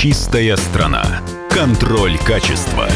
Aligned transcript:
Чистая 0.00 0.56
страна. 0.56 1.04
Контроль 1.50 2.16
качества. 2.20 2.88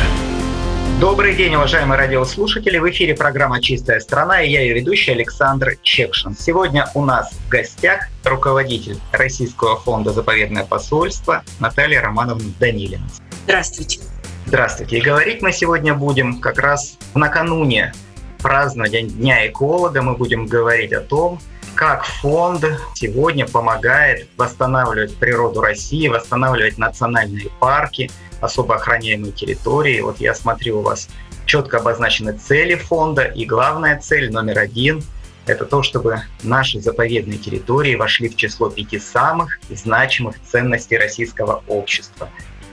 Добрый 0.98 1.34
день, 1.34 1.54
уважаемые 1.54 1.98
радиослушатели. 1.98 2.78
В 2.78 2.88
эфире 2.88 3.14
программа 3.14 3.60
«Чистая 3.60 4.00
страна» 4.00 4.40
и 4.40 4.50
я 4.50 4.62
ее 4.62 4.72
ведущий 4.72 5.12
Александр 5.12 5.76
Чекшин. 5.82 6.34
Сегодня 6.34 6.88
у 6.94 7.04
нас 7.04 7.34
в 7.34 7.50
гостях 7.50 8.08
руководитель 8.24 8.96
Российского 9.12 9.78
фонда 9.78 10.14
«Заповедное 10.14 10.64
посольство» 10.64 11.44
Наталья 11.60 12.00
Романовна 12.00 12.50
Данилина. 12.58 13.06
Здравствуйте. 13.44 14.00
Здравствуйте. 14.46 14.96
И 14.96 15.02
говорить 15.02 15.42
мы 15.42 15.52
сегодня 15.52 15.92
будем 15.92 16.40
как 16.40 16.58
раз 16.58 16.96
накануне 17.14 17.92
празднования 18.38 19.02
Дня 19.02 19.46
эколога. 19.46 20.00
Мы 20.00 20.16
будем 20.16 20.46
говорить 20.46 20.94
о 20.94 21.00
том, 21.00 21.38
как 21.74 22.04
фонд 22.04 22.64
сегодня 22.94 23.46
помогает 23.46 24.28
восстанавливать 24.36 25.16
природу 25.16 25.60
России, 25.60 26.08
восстанавливать 26.08 26.78
национальные 26.78 27.48
парки, 27.60 28.10
особо 28.40 28.76
охраняемые 28.76 29.32
территории. 29.32 30.00
Вот 30.00 30.20
я 30.20 30.34
смотрю, 30.34 30.78
у 30.78 30.82
вас 30.82 31.08
четко 31.46 31.78
обозначены 31.78 32.32
цели 32.32 32.74
фонда, 32.74 33.24
и 33.24 33.44
главная 33.44 34.00
цель 34.00 34.30
номер 34.30 34.58
один– 34.58 35.02
это 35.46 35.66
то, 35.66 35.82
чтобы 35.82 36.22
наши 36.42 36.80
заповедные 36.80 37.38
территории 37.38 37.96
вошли 37.96 38.28
в 38.28 38.36
число 38.36 38.70
пяти 38.70 38.98
самых 38.98 39.58
значимых 39.68 40.36
ценностей 40.42 40.96
российского 40.96 41.62
общества 41.68 42.28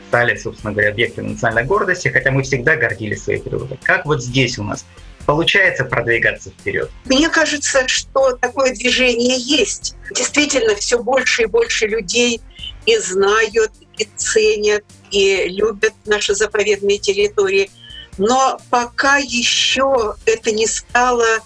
стали, 0.07 0.35
собственно 0.35 0.73
говоря, 0.73 0.89
объектами 0.89 1.29
национальной 1.29 1.63
гордости, 1.63 2.09
хотя 2.09 2.31
мы 2.31 2.43
всегда 2.43 2.75
гордились 2.75 3.23
своей 3.23 3.39
природой. 3.39 3.79
Как 3.81 4.05
вот 4.05 4.21
здесь 4.21 4.59
у 4.59 4.63
нас 4.63 4.85
получается 5.25 5.85
продвигаться 5.85 6.49
вперед? 6.49 6.89
Мне 7.05 7.29
кажется, 7.29 7.87
что 7.87 8.33
такое 8.37 8.73
движение 8.73 9.37
есть. 9.37 9.95
Действительно, 10.15 10.75
все 10.75 11.01
больше 11.01 11.43
и 11.43 11.45
больше 11.45 11.87
людей 11.87 12.41
и 12.85 12.97
знают, 12.97 13.71
и 13.97 14.07
ценят, 14.15 14.83
и 15.11 15.47
любят 15.49 15.93
наши 16.05 16.33
заповедные 16.33 16.97
территории. 16.97 17.69
Но 18.17 18.59
пока 18.69 19.17
еще 19.17 20.15
это 20.25 20.51
не 20.51 20.67
стало 20.67 21.39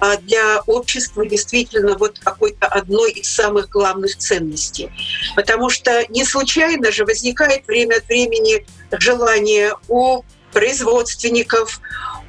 а, 0.00 0.16
для 0.16 0.60
общества 0.66 1.26
действительно 1.26 1.96
вот 1.96 2.18
какой-то 2.18 2.66
одной 2.66 3.12
из 3.12 3.28
самых 3.28 3.68
главных 3.68 4.16
ценностей. 4.16 4.90
Потому 5.36 5.68
что 5.68 6.04
не 6.08 6.24
случайно 6.24 6.90
же 6.90 7.04
возникает 7.04 7.66
время 7.66 7.96
от 7.96 8.08
времени 8.08 8.66
желание 8.92 9.74
у 9.88 10.22
производственников, 10.52 11.80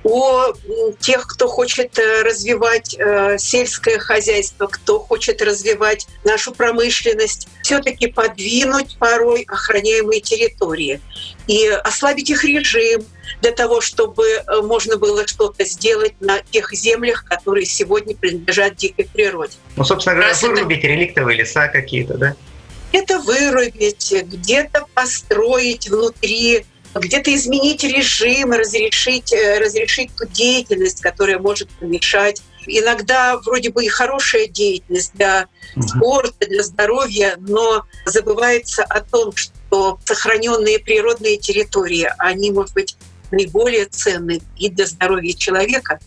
о 0.04 0.54
тех, 1.00 1.28
кто 1.28 1.48
хочет 1.48 1.98
э, 2.00 2.24
развивать 2.24 2.96
э, 2.98 3.38
сельское 3.38 4.00
хозяйство, 4.00 4.68
кто 4.68 5.00
хочет 5.00 5.42
развивать 5.42 6.08
нашу 6.24 6.54
промышленность, 6.54 7.48
все-таки 7.62 8.08
подвинуть 8.08 8.98
порой 8.98 9.46
охраняемые 9.48 10.22
территории 10.22 11.00
и 11.48 11.68
ослабить 11.68 12.30
их 12.30 12.44
режим 12.44 13.06
для 13.42 13.52
того, 13.52 13.82
чтобы 13.82 14.26
э, 14.28 14.62
можно 14.62 14.98
было 14.98 15.28
что-то 15.28 15.66
сделать 15.66 16.14
на 16.20 16.40
тех 16.40 16.74
землях, 16.74 17.24
которые 17.26 17.66
сегодня 17.66 18.16
принадлежат 18.16 18.76
дикой 18.78 19.08
природе. 19.12 19.54
Ну, 19.76 19.84
собственно 19.84 20.16
говоря, 20.16 20.34
вырубить 20.34 20.84
реликтовые 20.84 21.38
леса 21.38 21.68
какие-то, 21.68 22.18
да? 22.18 22.36
Это 22.92 23.20
вырубить, 23.20 24.14
где-то 24.26 24.86
построить 24.94 25.90
внутри 25.90 26.66
где-то 27.00 27.34
изменить 27.36 27.84
режим, 27.84 28.52
разрешить, 28.52 29.32
э, 29.34 29.60
разрешить 29.60 30.12
ту 30.16 30.28
деятельность, 30.28 31.02
которая 31.02 31.40
может 31.40 31.70
помешать. 31.70 32.42
Иногда 32.68 33.38
вроде 33.38 33.72
бы 33.72 33.86
и 33.86 33.88
хорошая 33.88 34.48
деятельность 34.48 35.14
для 35.14 35.48
спорта, 35.88 36.48
для 36.48 36.64
здоровья, 36.64 37.36
но 37.40 37.86
забывается 38.06 38.84
о 38.84 39.02
том, 39.02 39.36
что 39.36 40.00
сохраненные 40.06 40.80
природные 40.80 41.38
территории, 41.38 42.10
они, 42.18 42.52
может 42.52 42.74
быть, 42.74 42.98
наиболее 43.32 43.86
ценны 43.86 44.42
и 44.58 44.70
для 44.70 44.86
здоровья 44.86 45.34
человека, 45.34 46.00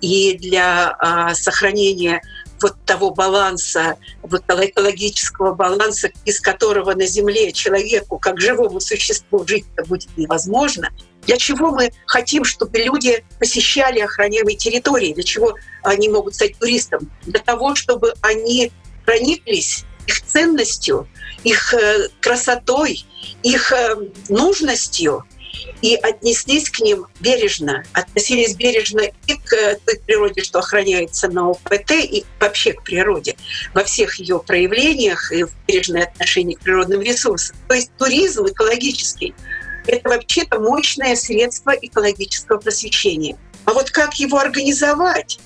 и 0.00 0.36
для 0.38 0.94
а, 0.98 1.34
сохранения 1.34 2.20
вот 2.60 2.76
того 2.84 3.10
баланса, 3.10 3.96
вот 4.22 4.42
экологического 4.48 5.54
баланса, 5.54 6.10
из 6.24 6.40
которого 6.40 6.94
на 6.94 7.06
Земле 7.06 7.52
человеку, 7.52 8.18
как 8.18 8.40
живому 8.40 8.80
существу, 8.80 9.46
жить 9.46 9.66
будет 9.86 10.08
невозможно, 10.16 10.90
для 11.26 11.36
чего 11.36 11.72
мы 11.72 11.90
хотим, 12.06 12.44
чтобы 12.44 12.78
люди 12.78 13.24
посещали 13.38 14.00
охраняемые 14.00 14.56
территории, 14.56 15.12
для 15.12 15.24
чего 15.24 15.54
они 15.82 16.08
могут 16.08 16.36
стать 16.36 16.56
туристом? 16.58 17.10
Для 17.22 17.40
того, 17.40 17.74
чтобы 17.74 18.14
они 18.20 18.70
прониклись 19.04 19.84
их 20.06 20.22
ценностью, 20.22 21.08
их 21.42 21.74
э, 21.74 22.08
красотой, 22.20 23.04
их 23.42 23.72
э, 23.72 23.96
нужностью– 24.28 25.24
и 25.82 25.94
отнеслись 25.96 26.70
к 26.70 26.80
ним 26.80 27.06
бережно, 27.20 27.84
относились 27.92 28.54
бережно 28.54 29.02
и 29.26 29.34
к 29.34 29.78
той 29.84 29.98
природе, 30.06 30.42
что 30.42 30.58
охраняется 30.58 31.28
на 31.28 31.50
ОПТ, 31.50 31.92
и 31.92 32.24
вообще 32.40 32.72
к 32.72 32.82
природе 32.82 33.36
во 33.74 33.84
всех 33.84 34.18
ее 34.18 34.38
проявлениях 34.38 35.32
и 35.32 35.44
в 35.44 35.50
бережное 35.66 36.04
отношение 36.04 36.56
к 36.56 36.60
природным 36.60 37.02
ресурсам. 37.02 37.56
То 37.68 37.74
есть 37.74 37.90
туризм 37.98 38.46
экологический— 38.46 39.34
это 39.86 40.08
вообще-то 40.08 40.58
мощное 40.58 41.16
средство 41.16 41.70
экологического 41.70 42.58
просвещения. 42.58 43.36
А 43.64 43.72
вот 43.72 43.90
как 43.90 44.14
его 44.14 44.38
организовать? 44.38 45.38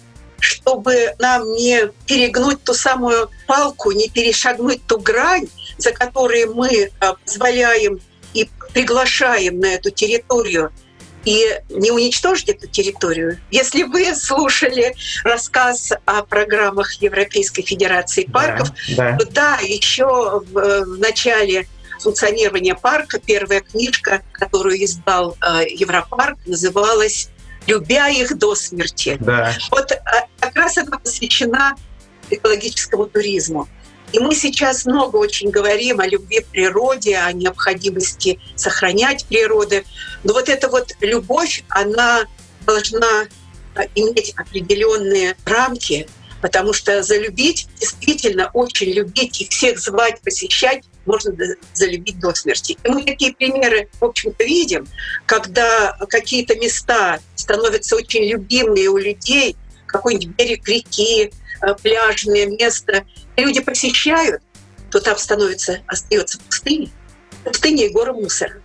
чтобы 0.43 1.15
нам 1.19 1.53
не 1.53 1.91
перегнуть 2.07 2.65
ту 2.65 2.73
самую 2.73 3.31
палку, 3.47 3.93
не 3.93 4.09
перешагнуть 4.09 4.81
ту 4.87 4.99
грань, 4.99 5.49
за 5.77 5.93
которой 5.93 6.47
мы 6.47 6.91
а, 6.99 7.15
позволяем 7.15 8.01
и 8.35 8.49
приглашаем 8.73 9.61
на 9.61 9.67
эту 9.67 9.91
территорию 9.91 10.73
и 11.25 11.61
не 11.69 11.91
уничтожить 11.91 12.49
эту 12.49 12.67
территорию. 12.67 13.39
Если 13.51 13.83
вы 13.83 14.15
слушали 14.15 14.95
рассказ 15.25 15.93
о 16.05 16.23
программах 16.23 16.93
Европейской 16.95 17.63
Федерации 17.63 18.25
парков, 18.25 18.71
да, 18.97 19.13
да. 19.13 19.17
то 19.19 19.31
да, 19.31 19.59
еще 19.63 20.43
в, 20.51 20.85
в 20.85 20.99
начале 20.99 21.67
функционирования 22.01 22.75
парка 22.75 23.19
первая 23.19 23.61
книжка, 23.61 24.23
которую 24.33 24.83
издал 24.83 25.37
э, 25.43 25.67
Европарк, 25.69 26.39
называлась 26.47 27.29
«Любя 27.67 28.09
их 28.09 28.39
до 28.39 28.55
смерти». 28.55 29.19
Да. 29.21 29.53
Вот 29.71 29.93
э, 29.93 30.01
как 30.39 30.57
раз 30.57 30.79
это 30.79 30.99
посвящена 30.99 31.77
экологическому 32.31 33.07
туризму. 33.07 33.69
И 34.13 34.19
мы 34.19 34.35
сейчас 34.35 34.87
много 34.87 35.17
очень 35.17 35.51
говорим 35.51 36.01
о 36.01 36.07
любви 36.07 36.41
к 36.41 36.47
природе, 36.47 37.17
о 37.17 37.33
необходимости 37.33 38.41
сохранять 38.57 39.25
природу. 39.27 39.77
Но 40.25 40.33
вот 40.33 40.49
эта 40.49 40.69
вот 40.69 40.93
любовь, 41.01 41.65
она 41.69 42.25
должна 42.67 43.29
а, 43.75 43.83
иметь 43.95 44.33
определенные 44.37 45.37
рамки, 45.45 46.09
потому 46.43 46.73
что 46.73 47.03
залюбить, 47.03 47.69
действительно 47.79 48.51
очень 48.53 48.91
любить 48.91 49.41
и 49.43 49.49
всех 49.49 49.79
звать, 49.79 50.21
посещать, 50.23 50.83
можно 51.07 51.33
залюбить 51.75 52.19
до 52.19 52.35
смерти. 52.35 52.77
И 52.83 52.89
мы 52.89 53.05
такие 53.05 53.33
примеры, 53.33 53.89
в 54.01 54.05
общем-то, 54.05 54.43
видим, 54.45 54.89
когда 55.27 55.97
какие-то 56.09 56.57
места 56.57 57.21
становятся 57.37 57.97
очень 57.97 58.25
любимые 58.25 58.89
у 58.89 58.97
людей, 58.97 59.57
какой-нибудь 59.87 60.37
берег 60.37 60.69
реки, 60.69 61.31
Э, 61.31 61.40
пляжное 61.83 62.47
место, 62.47 63.05
люди 63.37 63.61
посещают, 63.61 64.43
то 64.91 65.01
там 65.01 65.17
становится, 65.17 65.81
остается 65.87 66.39
пустыня. 66.39 66.89
Пустыня 67.45 67.87
и 67.87 67.91
горы 67.91 68.13
мусора. 68.13 68.61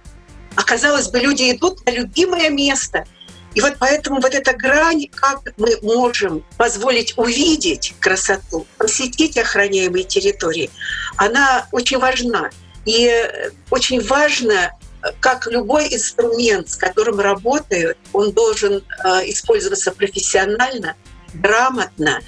А 0.56 0.64
бы, 0.64 1.20
люди 1.20 1.52
идут 1.52 1.86
на 1.86 1.92
любимое 1.92 2.50
место. 2.50 3.06
И 3.54 3.62
вот 3.62 3.76
поэтому 3.80 4.20
вот 4.20 4.34
эта 4.34 4.54
грань, 4.54 5.08
как 5.14 5.42
мы 5.58 5.78
можем 5.82 6.44
позволить 6.58 7.18
увидеть 7.18 7.94
красоту, 8.00 8.68
посетить 8.78 9.38
охраняемые 9.38 10.04
территории, 10.04 10.70
она 11.16 11.68
очень 11.72 11.98
важна. 11.98 12.50
И 12.86 13.10
очень 13.70 14.02
важно, 14.02 14.72
как 15.22 15.48
любой 15.48 15.94
инструмент, 15.94 16.70
с 16.70 16.76
которым 16.76 17.20
работают, 17.20 17.98
он 18.12 18.34
должен 18.34 18.84
э, 19.04 19.10
использоваться 19.30 19.92
профессионально, 19.92 20.96
грамотно 21.34 22.22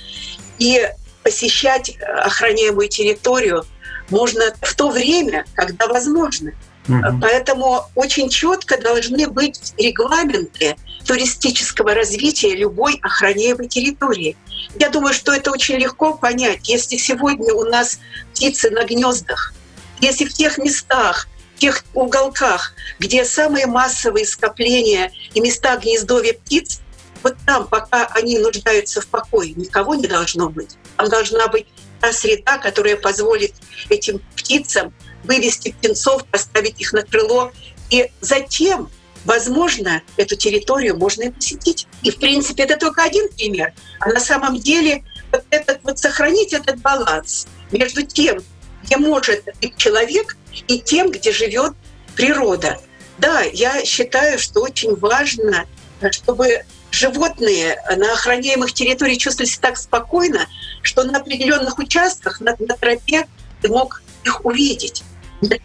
и 0.60 0.90
посещать 1.24 1.90
э, 1.90 2.04
охраняемую 2.04 2.88
территорию 2.90 3.66
можно 4.10 4.54
в 4.62 4.76
то 4.76 4.90
время, 4.90 5.46
когда 5.56 5.88
возможно. 5.88 6.52
Угу. 6.88 7.20
Поэтому 7.22 7.86
очень 7.96 8.30
четко 8.30 8.82
должны 8.82 9.28
быть 9.28 9.74
регламенты 9.78 10.76
туристического 11.06 11.94
развития 11.94 12.56
любой 12.56 13.00
охраняемой 13.02 13.68
территории. 13.68 14.38
Я 14.80 14.90
думаю, 14.90 15.14
что 15.14 15.34
это 15.34 15.52
очень 15.52 15.76
легко 15.76 16.14
понять. 16.14 16.68
Если 16.70 16.98
сегодня 16.98 17.54
у 17.54 17.64
нас 17.64 18.00
птицы 18.32 18.70
на 18.70 18.86
гнездах, 18.86 19.54
если 20.00 20.26
в 20.26 20.34
тех 20.34 20.58
местах, 20.58 21.28
в 21.56 21.60
тех 21.60 21.84
уголках, 21.94 22.74
где 23.00 23.26
самые 23.26 23.66
массовые 23.66 24.26
скопления 24.26 25.12
и 25.34 25.42
места 25.42 25.76
гнездовья 25.78 26.34
птиц, 26.34 26.82
вот 27.24 27.36
там, 27.46 27.68
пока 27.68 28.08
они 28.08 28.40
нуждаются 28.40 29.02
в 29.02 29.08
покое, 29.08 29.54
никого 29.54 29.96
не 29.96 30.08
должно 30.08 30.50
быть. 30.50 30.78
Там 30.98 31.10
должна 31.10 31.48
быть 31.48 31.68
та 32.00 32.12
среда, 32.14 32.58
которая 32.58 32.96
позволит 32.96 33.54
этим 33.90 34.20
птицам 34.36 34.94
вывести 35.24 35.72
птенцов, 35.72 36.26
поставить 36.26 36.80
их 36.80 36.94
на 36.94 37.04
крыло. 37.04 37.52
И 37.90 38.12
затем, 38.22 38.90
возможно, 39.26 40.02
эту 40.16 40.36
территорию 40.36 40.98
можно 40.98 41.24
и 41.24 41.32
посетить. 41.32 41.88
И, 42.02 42.12
в 42.12 42.18
принципе, 42.18 42.64
это 42.64 42.78
только 42.78 43.04
один 43.04 43.28
пример. 43.30 43.74
А 44.00 44.10
на 44.10 44.20
самом 44.20 44.60
деле 44.60 45.04
вот 45.32 45.44
этот, 45.50 45.80
вот 45.84 46.00
сохранить 46.00 46.54
этот 46.54 46.80
баланс 46.80 47.48
между 47.72 48.04
тем, 48.04 48.44
где 48.84 48.98
может 48.98 49.44
быть 49.62 49.76
человек, 49.78 50.38
и 50.68 50.80
тем, 50.80 51.12
где 51.12 51.32
живет 51.32 51.74
природа. 52.16 52.80
Да, 53.18 53.42
я 53.42 53.84
считаю, 53.86 54.40
что 54.40 54.62
очень 54.62 54.96
важно, 54.96 55.66
чтобы 56.12 56.64
животные 56.92 57.82
на 57.96 58.14
охраняемых 58.14 58.74
территориях 58.74 59.20
чувствовали 59.20 59.50
себя 59.50 59.70
так 59.70 59.78
спокойно, 59.78 60.48
что 60.82 61.04
на 61.04 61.20
определенных 61.20 61.78
участках, 61.80 62.40
на, 62.42 62.56
на 62.60 62.76
тропе 62.76 63.28
ты 63.62 63.70
мог 63.70 64.02
их 64.24 64.46
увидеть 64.46 65.04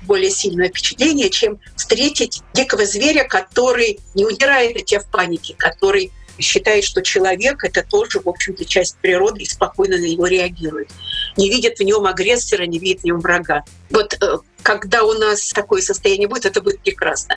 более 0.02 0.30
сильное 0.30 0.68
впечатление, 0.68 1.30
чем 1.30 1.58
встретить 1.76 2.42
дикого 2.52 2.84
зверя, 2.84 3.24
который 3.24 4.00
не 4.14 4.24
удирает 4.24 4.76
от 4.76 4.84
тебя 4.84 5.00
в 5.00 5.06
панике, 5.06 5.54
который 5.56 6.12
считает, 6.38 6.84
что 6.84 7.02
человек— 7.02 7.64
это 7.64 7.82
тоже, 7.82 8.20
в 8.20 8.28
общем-то, 8.28 8.64
часть 8.64 8.96
природы 8.98 9.42
и 9.42 9.46
спокойно 9.46 9.98
на 9.98 10.06
него 10.06 10.26
реагирует. 10.26 10.90
Не 11.36 11.48
видит 11.48 11.78
в 11.78 11.82
нем 11.82 12.06
агрессора, 12.06 12.64
не 12.64 12.78
видит 12.78 13.02
в 13.02 13.04
нем 13.04 13.20
врага. 13.20 13.64
Вот 13.90 14.14
э, 14.20 14.38
когда 14.62 15.02
у 15.04 15.12
нас 15.12 15.50
такое 15.50 15.82
состояние 15.82 16.28
будет, 16.28 16.46
это 16.46 16.60
будет 16.60 16.80
прекрасно. 16.80 17.36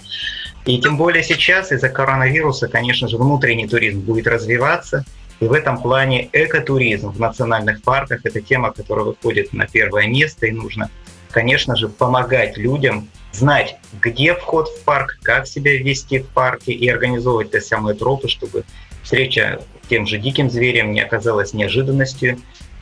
И 0.66 0.80
тем 0.80 0.98
более 0.98 1.24
сейчас 1.24 1.72
из-за 1.72 1.90
коронавируса, 1.90 2.68
конечно 2.68 3.08
же, 3.08 3.18
внутренний 3.18 3.68
туризм 3.68 4.00
будет 4.00 4.28
развиваться. 4.28 5.06
И 5.40 5.46
в 5.46 5.54
этом 5.54 5.82
плане 5.82 6.30
экотуризм 6.32 7.12
в 7.12 7.20
национальных 7.20 7.82
парках– 7.84 8.22
это 8.24 8.42
тема, 8.42 8.72
которая 8.72 9.06
выходит 9.06 9.52
на 9.54 9.68
первое 9.68 10.08
место, 10.08 10.48
и 10.48 10.52
нужно, 10.52 10.90
конечно 11.30 11.76
же, 11.76 11.90
помогать 11.90 12.58
людям 12.58 13.10
знать, 13.34 13.76
где 14.02 14.34
вход 14.34 14.70
в 14.70 14.84
парк, 14.84 15.18
как 15.22 15.46
себя 15.46 15.78
вести 15.78 16.20
в 16.20 16.28
парке 16.30 16.72
и 16.72 16.88
организовывать 16.88 17.52
те 17.52 17.60
самые 17.60 17.96
тропы, 17.96 18.30
чтобы 18.30 18.64
встреча 19.04 19.62
с 19.84 19.88
тем 19.88 20.08
же 20.08 20.18
диким 20.18 20.50
зверем 20.50 20.94
не 20.94 21.02
оказалась 21.02 21.54
неожиданностью, 21.54 22.40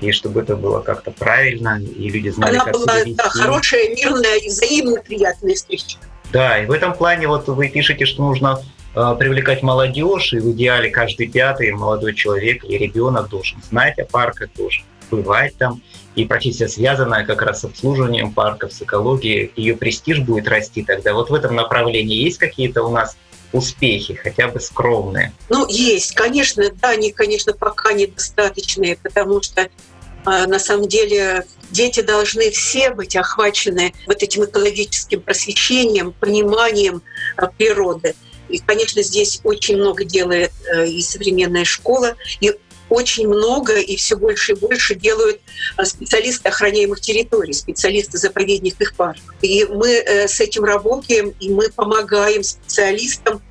и 0.09 0.11
чтобы 0.11 0.41
это 0.41 0.55
было 0.55 0.81
как-то 0.81 1.11
правильно, 1.11 1.81
и 1.81 2.09
люди 2.09 2.29
знали, 2.29 2.55
Она 2.55 2.65
как 2.65 2.73
была 2.73 2.85
себя 2.85 3.03
вести. 3.03 3.15
да, 3.15 3.29
хорошая, 3.29 3.89
мирная 3.95 4.37
и 4.37 4.47
взаимно 4.47 5.01
приятная 5.01 5.55
встреча. 5.55 5.97
Да, 6.31 6.61
и 6.61 6.65
в 6.65 6.71
этом 6.71 6.93
плане 6.93 7.27
вот 7.27 7.47
вы 7.47 7.69
пишете, 7.69 8.05
что 8.05 8.23
нужно 8.23 8.59
э, 8.95 9.15
привлекать 9.19 9.61
молодежь, 9.63 10.33
и 10.33 10.39
в 10.39 10.51
идеале 10.51 10.89
каждый 10.89 11.27
пятый 11.27 11.71
молодой 11.71 12.13
человек 12.15 12.63
или 12.63 12.77
ребенок 12.85 13.29
должен 13.29 13.61
знать 13.63 13.99
о 13.99 14.05
парках, 14.05 14.49
должен 14.55 14.83
бывать 15.11 15.55
там. 15.57 15.81
И 16.15 16.25
профессия, 16.25 16.67
связанная 16.67 17.25
как 17.25 17.41
раз 17.41 17.61
с 17.61 17.65
обслуживанием 17.65 18.33
парков, 18.33 18.71
с 18.71 18.81
экологией, 18.81 19.51
ее 19.55 19.75
престиж 19.75 20.19
будет 20.19 20.47
расти 20.47 20.83
тогда. 20.83 21.13
Вот 21.13 21.29
в 21.29 21.33
этом 21.33 21.55
направлении 21.55 22.15
есть 22.15 22.37
какие-то 22.37 22.83
у 22.83 22.91
нас 22.91 23.15
успехи, 23.51 24.15
хотя 24.15 24.47
бы 24.47 24.59
скромные? 24.59 25.31
Ну, 25.49 25.67
есть, 25.67 26.13
конечно, 26.13 26.63
да, 26.81 26.89
они, 26.89 27.11
конечно, 27.11 27.53
пока 27.53 27.93
недостаточные, 27.93 28.97
потому 28.97 29.41
что 29.41 29.69
на 30.25 30.59
самом 30.59 30.87
деле 30.87 31.45
дети 31.71 32.01
должны 32.01 32.51
все 32.51 32.91
быть 32.91 33.15
охвачены 33.15 33.93
вот 34.05 34.23
этим 34.23 34.45
экологическим 34.45 35.21
просвещением, 35.21 36.13
пониманием 36.13 37.01
а, 37.35 37.47
природы. 37.47 38.15
И, 38.49 38.59
конечно, 38.59 39.01
здесь 39.01 39.39
очень 39.43 39.77
много 39.77 40.03
делает 40.03 40.51
э, 40.71 40.87
и 40.87 41.01
современная 41.01 41.65
школа, 41.65 42.15
и 42.39 42.53
очень 42.89 43.27
много 43.27 43.79
и 43.79 43.95
все 43.95 44.15
больше 44.15 44.51
и 44.51 44.55
больше 44.55 44.93
делают 44.93 45.41
а, 45.77 45.85
специалисты 45.85 46.49
охраняемых 46.49 47.01
территорий, 47.01 47.53
специалисты 47.53 48.17
заповедников 48.17 48.93
парков. 48.93 49.23
И 49.41 49.65
мы 49.65 49.89
э, 49.89 50.27
с 50.27 50.39
этим 50.39 50.63
работаем, 50.63 51.33
и 51.39 51.49
мы 51.49 51.69
помогаем 51.69 52.43
специалистам 52.43 53.41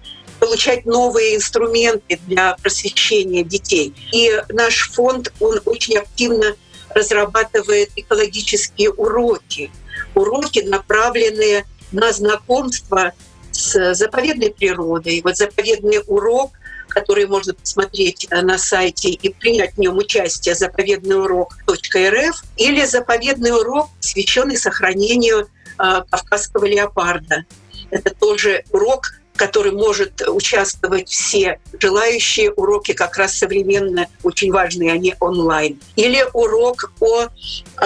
получать 0.53 0.85
новые 0.85 1.37
инструменты 1.37 2.21
для 2.27 2.55
просвещения 2.61 3.43
детей. 3.43 3.95
И 4.13 4.31
наш 4.51 4.91
фонд, 4.91 5.33
он 5.41 5.63
очень 5.65 5.97
активно 5.97 6.55
разрабатывает 6.91 7.89
экологические 7.97 8.91
уроки. 8.91 9.71
Уроки, 10.15 10.59
направленные 10.59 11.65
на 11.91 12.13
знакомство 12.13 13.15
с 13.51 13.95
заповедной 13.95 14.51
природой. 14.51 15.23
Вот 15.25 15.39
заповедный 15.39 16.03
урок, 16.07 16.51
который 16.89 17.27
можно 17.27 17.55
посмотреть 17.55 18.29
на 18.31 18.59
сайте 18.59 19.09
и 19.09 19.33
принять 19.33 19.73
в 19.73 19.79
нем 19.79 19.97
участие 19.97 20.55
заповедный 20.55 21.19
урок.рф 21.19 22.45
или 22.59 22.85
заповедный 22.85 23.53
урок, 23.53 23.89
посвященный 23.97 24.59
сохранению 24.59 25.49
э, 25.79 26.03
кавказского 26.11 26.67
леопарда. 26.67 27.47
Это 27.91 28.15
тоже 28.15 28.65
урок 28.71 29.22
который 29.37 29.73
может 29.73 30.23
участвовать 30.29 31.08
все 31.08 31.58
желающие. 31.79 32.52
Уроки 32.52 32.93
как 32.93 33.17
раз 33.17 33.37
современные, 33.37 34.08
очень 34.23 34.52
важные, 34.52 34.93
они 34.93 35.14
онлайн. 35.20 35.81
Или 35.96 36.25
урок 36.32 36.93
о, 37.00 37.29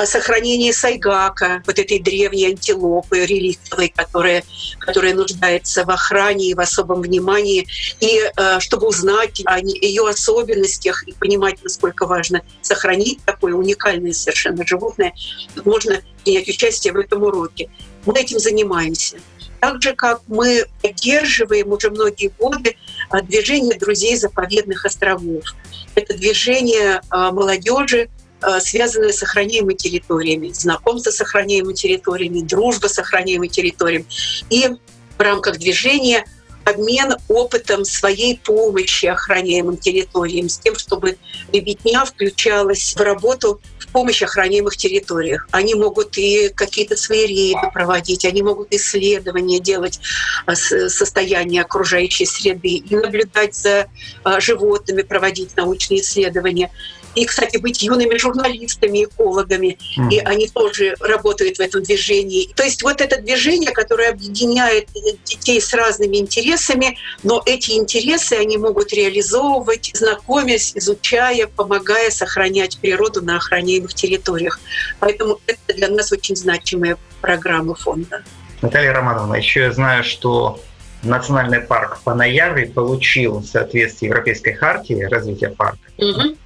сохранении 0.04 0.72
сайгака, 0.72 1.62
вот 1.66 1.78
этой 1.78 1.98
древней 1.98 2.46
антилопы 2.46 3.24
реликтовой, 3.24 3.92
которая, 3.94 4.44
которая 4.78 5.14
нуждается 5.14 5.84
в 5.84 5.90
охране 5.90 6.50
и 6.50 6.54
в 6.54 6.60
особом 6.60 7.02
внимании. 7.02 7.66
И 8.00 8.20
э, 8.36 8.60
чтобы 8.60 8.88
узнать 8.88 9.42
о 9.44 9.58
ее 9.58 10.08
особенностях 10.08 11.06
и 11.06 11.12
понимать, 11.12 11.62
насколько 11.62 12.06
важно 12.06 12.42
сохранить 12.62 13.24
такое 13.24 13.54
уникальное 13.54 14.12
совершенно 14.12 14.66
животное, 14.66 15.14
можно 15.64 16.00
принять 16.24 16.48
участие 16.48 16.92
в 16.92 16.96
этом 16.96 17.22
уроке. 17.22 17.70
Мы 18.04 18.18
этим 18.20 18.38
занимаемся. 18.38 19.18
Так 19.60 19.82
же, 19.82 19.94
как 19.94 20.20
мы 20.26 20.66
поддерживаем 20.82 21.72
уже 21.72 21.90
многие 21.90 22.32
годы 22.38 22.76
а, 23.10 23.22
движение 23.22 23.78
друзей 23.78 24.16
заповедных 24.16 24.84
островов. 24.84 25.44
Это 25.94 26.16
движение 26.16 27.00
а, 27.10 27.32
молодежи, 27.32 28.08
а, 28.40 28.60
связанное 28.60 29.12
с 29.12 29.22
охраняемыми 29.22 29.74
территориями, 29.74 30.50
знакомство 30.52 31.10
с 31.10 31.20
охраняемыми 31.20 31.74
территориями, 31.74 32.40
дружба 32.40 32.88
с 32.88 32.98
охраняемыми 32.98 33.48
территориями. 33.48 34.06
И 34.50 34.68
в 35.16 35.20
рамках 35.20 35.58
движения 35.58 36.24
обмен 36.66 37.14
опытом 37.28 37.84
своей 37.84 38.38
помощи 38.38 39.06
охраняемым 39.06 39.76
территориям, 39.76 40.48
с 40.48 40.58
тем, 40.58 40.76
чтобы 40.76 41.16
ребятня 41.52 42.04
включалась 42.04 42.94
в 42.96 43.00
работу 43.00 43.60
в 43.78 43.86
помощь 43.92 44.22
охраняемых 44.22 44.76
территориях. 44.76 45.48
Они 45.52 45.74
могут 45.74 46.18
и 46.18 46.48
какие-то 46.48 46.96
свои 46.96 47.26
рейды 47.26 47.70
проводить, 47.72 48.24
они 48.24 48.42
могут 48.42 48.72
исследования 48.72 49.60
делать 49.60 50.00
а, 50.44 50.56
состояния 50.56 51.62
окружающей 51.62 52.26
среды 52.26 52.76
и 52.76 52.96
наблюдать 52.96 53.54
за 53.54 53.86
а, 54.24 54.40
животными, 54.40 55.02
проводить 55.02 55.56
научные 55.56 56.00
исследования 56.00 56.72
и, 57.16 57.24
кстати, 57.24 57.56
быть 57.56 57.82
юными 57.82 58.16
журналистами, 58.18 59.04
экологами. 59.04 59.78
Mm. 59.98 60.10
И 60.10 60.18
они 60.20 60.48
тоже 60.48 60.94
работают 61.00 61.56
в 61.56 61.60
этом 61.60 61.82
движении. 61.82 62.52
То 62.54 62.62
есть 62.62 62.82
вот 62.82 63.00
это 63.00 63.20
движение, 63.20 63.72
которое 63.72 64.10
объединяет 64.10 64.88
детей 65.24 65.60
с 65.60 65.72
разными 65.72 66.18
интересами, 66.18 66.98
но 67.22 67.42
эти 67.46 67.72
интересы 67.72 68.34
они 68.34 68.58
могут 68.58 68.92
реализовывать, 68.92 69.90
знакомясь, 69.94 70.72
изучая, 70.74 71.46
помогая 71.46 72.10
сохранять 72.10 72.78
природу 72.78 73.22
на 73.22 73.36
охраняемых 73.36 73.94
территориях. 73.94 74.60
Поэтому 75.00 75.40
это 75.46 75.74
для 75.74 75.88
нас 75.88 76.12
очень 76.12 76.36
значимая 76.36 76.98
программа 77.22 77.74
фонда. 77.74 78.22
Наталья 78.60 78.92
Романовна, 78.92 79.36
еще 79.36 79.60
я 79.60 79.72
знаю, 79.72 80.04
что 80.04 80.60
Национальный 81.02 81.60
парк 81.60 82.00
Панаяры 82.04 82.66
получил 82.66 83.38
в 83.38 83.46
соответствии 83.46 84.06
Европейской 84.06 84.52
хартии 84.52 85.02
развития 85.04 85.48
парка 85.48 85.78
угу 85.96 86.36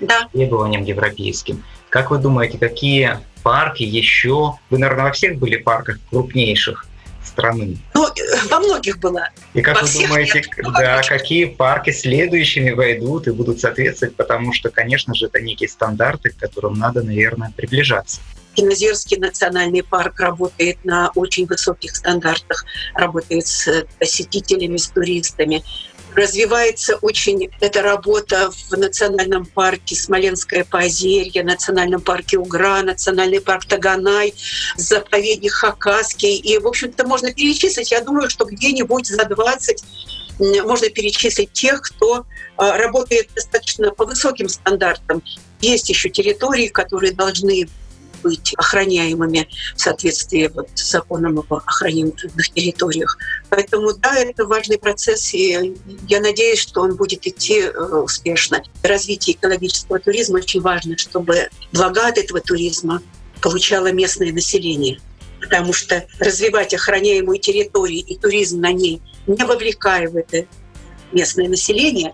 да. 0.00 0.28
требованиям 0.32 0.84
европейским. 0.84 1.64
Как 1.88 2.10
вы 2.10 2.18
думаете, 2.18 2.58
какие 2.58 3.18
парки 3.42 3.82
еще? 3.82 4.54
Вы, 4.70 4.78
наверное, 4.78 5.04
во 5.04 5.12
всех 5.12 5.38
были 5.38 5.56
парках 5.56 5.98
крупнейших 6.10 6.86
страны. 7.24 7.76
Ну, 7.94 8.06
во 8.50 8.58
многих 8.60 8.98
была. 8.98 9.28
И 9.54 9.60
как 9.60 9.76
во 9.76 9.86
вы 9.86 10.06
думаете, 10.06 10.42
нет, 10.56 10.72
да, 10.72 11.02
какие 11.02 11.44
парки 11.46 11.90
следующими 11.90 12.70
войдут 12.70 13.26
и 13.28 13.30
будут 13.32 13.60
соответствовать, 13.60 14.16
потому 14.16 14.52
что, 14.52 14.70
конечно 14.70 15.14
же, 15.14 15.26
это 15.26 15.40
некие 15.40 15.68
стандарты, 15.68 16.30
к 16.30 16.36
которым 16.36 16.74
надо, 16.78 17.02
наверное, 17.02 17.52
приближаться. 17.54 18.20
Кинозерский 18.54 19.18
национальный 19.18 19.82
парк 19.82 20.18
работает 20.18 20.82
на 20.82 21.10
очень 21.14 21.44
высоких 21.44 21.94
стандартах, 21.94 22.64
работает 22.94 23.46
с 23.46 23.84
посетителями, 23.98 24.78
с 24.78 24.88
туристами 24.88 25.62
развивается 26.16 26.96
очень 26.96 27.50
эта 27.60 27.82
работа 27.82 28.50
в 28.50 28.72
национальном 28.72 29.44
парке 29.44 29.94
Смоленское 29.94 30.64
поозерье, 30.64 31.44
национальном 31.44 32.00
парке 32.00 32.38
Угра, 32.38 32.82
национальный 32.82 33.40
парк 33.40 33.66
Таганай, 33.66 34.34
заповедник 34.76 35.52
Хакасский. 35.52 36.36
И, 36.36 36.58
в 36.58 36.66
общем-то, 36.66 37.06
можно 37.06 37.32
перечислить, 37.32 37.90
я 37.90 38.00
думаю, 38.00 38.30
что 38.30 38.46
где-нибудь 38.46 39.06
за 39.06 39.24
20 39.24 39.84
можно 40.38 40.88
перечислить 40.90 41.52
тех, 41.52 41.80
кто 41.82 42.26
а, 42.56 42.76
работает 42.76 43.28
достаточно 43.34 43.90
по 43.90 44.04
высоким 44.04 44.48
стандартам. 44.48 45.22
Есть 45.60 45.88
еще 45.88 46.10
территории, 46.10 46.68
которые 46.68 47.12
должны 47.12 47.68
быть 48.26 48.54
охраняемыми 48.56 49.48
в 49.76 49.80
соответствии 49.80 50.50
вот 50.52 50.68
с 50.74 50.90
законом 50.90 51.38
об 51.38 51.52
охраняемых 51.52 52.50
территориях. 52.54 53.16
Поэтому, 53.50 53.92
да, 53.94 54.18
это 54.18 54.46
важный 54.46 54.78
процесс, 54.78 55.32
и 55.32 55.76
я 56.08 56.20
надеюсь, 56.20 56.58
что 56.58 56.80
он 56.80 56.96
будет 56.96 57.24
идти 57.26 57.60
э, 57.60 57.70
успешно. 57.70 58.62
Развитие 58.82 59.36
экологического 59.36 60.00
туризма 60.00 60.38
очень 60.38 60.60
важно, 60.60 60.98
чтобы 60.98 61.48
блага 61.72 62.08
от 62.08 62.18
этого 62.18 62.40
туризма 62.40 63.00
получало 63.40 63.92
местное 63.92 64.32
население 64.32 64.98
потому 65.38 65.72
что 65.72 66.04
развивать 66.18 66.74
охраняемую 66.74 67.38
территорию 67.38 68.04
и 68.04 68.16
туризм 68.16 68.60
на 68.60 68.72
ней, 68.72 69.00
не 69.28 69.44
вовлекая 69.44 70.08
в 70.08 70.16
это 70.16 70.46
местное 71.12 71.46
население, 71.46 72.12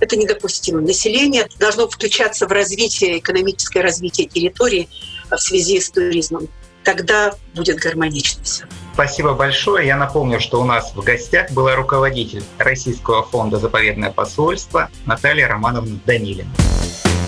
это 0.00 0.16
недопустимо. 0.16 0.80
Население 0.80 1.46
должно 1.58 1.88
включаться 1.88 2.46
в 2.46 2.52
развитие, 2.52 3.18
экономическое 3.18 3.82
развитие 3.82 4.26
территории 4.26 4.88
в 5.36 5.42
связи 5.42 5.80
с 5.80 5.90
туризмом. 5.90 6.48
Тогда 6.84 7.34
будет 7.54 7.76
гармонично 7.76 8.42
все. 8.42 8.64
Спасибо 8.94 9.34
большое. 9.34 9.86
Я 9.86 9.96
напомню, 9.96 10.40
что 10.40 10.60
у 10.60 10.64
нас 10.64 10.92
в 10.94 11.02
гостях 11.02 11.50
была 11.52 11.74
руководитель 11.74 12.42
Российского 12.58 13.22
фонда 13.22 13.58
«Заповедное 13.58 14.10
посольство» 14.10 14.90
Наталья 15.06 15.48
Романовна 15.48 15.98
Данилина. 16.06 16.50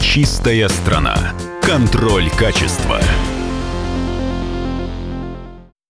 Чистая 0.01 0.69
страна. 0.69 1.35
Контроль 1.63 2.31
качества. 2.31 3.01